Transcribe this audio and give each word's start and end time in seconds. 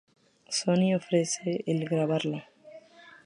Sony 0.49 0.95
ofrece 0.95 1.63
el 1.67 1.87
"grabarlo". 1.87 2.41